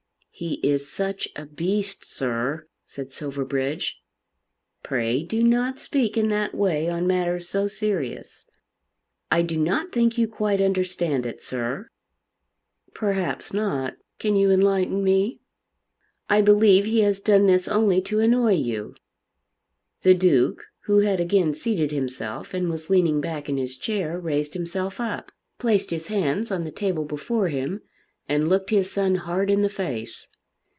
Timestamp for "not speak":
5.43-6.17